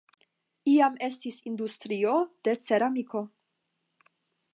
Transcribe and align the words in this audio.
Iam 0.75 0.95
estis 1.07 1.37
industrio 1.51 2.15
de 2.47 2.55
ceramiko. 2.69 3.23